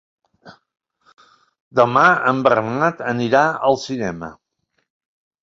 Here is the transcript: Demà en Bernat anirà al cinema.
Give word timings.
Demà 1.81 2.05
en 2.31 2.41
Bernat 2.49 3.05
anirà 3.13 3.43
al 3.71 3.79
cinema. 3.85 4.33